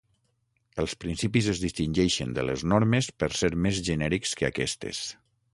Els 0.83 0.93
principis 1.03 1.49
es 1.53 1.61
distingeixen 1.65 2.33
de 2.39 2.47
les 2.51 2.65
normes 2.73 3.13
per 3.25 3.31
ser 3.43 3.53
més 3.67 3.85
genèrics 3.91 4.37
que 4.41 4.49
aquestes. 4.53 5.05